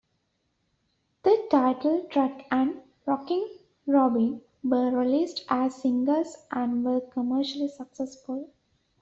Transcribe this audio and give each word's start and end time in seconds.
The 1.21 1.45
title 1.51 2.05
track 2.09 2.47
and 2.49 2.81
"Rockin' 3.05 3.47
Robin" 3.85 4.41
were 4.63 4.89
released 4.89 5.45
as 5.47 5.75
singles 5.75 6.35
and 6.49 6.83
were 6.83 7.01
commercially 7.01 7.67
successful. 7.67 8.51